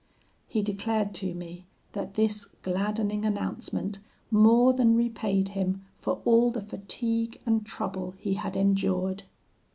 [0.47, 3.99] He declared to me, that this gladdening announcement
[4.31, 9.25] more than repaid him for all the fatigue and trouble he had endured.